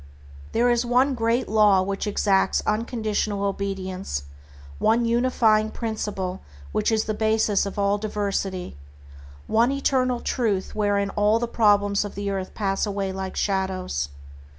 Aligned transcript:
There 0.53 0.71
is 0.71 0.83
one 0.83 1.13
Great 1.13 1.47
Law 1.47 1.83
which 1.83 2.07
exacts 2.07 2.63
unconditional 2.65 3.43
obedience, 3.43 4.23
one 4.79 5.05
unifying 5.05 5.69
principle 5.69 6.41
which 6.71 6.91
is 6.91 7.03
the 7.03 7.13
basis 7.13 7.67
of 7.67 7.77
all 7.77 7.99
diversity, 7.99 8.77
one 9.45 9.71
eternal 9.71 10.19
Truth 10.19 10.73
wherein 10.73 11.11
all 11.11 11.37
the 11.37 11.47
problems 11.47 12.03
of 12.03 12.17
earth 12.17 12.55
pass 12.55 12.87
away 12.87 13.11
like 13.11 13.35
shadows. 13.35 14.09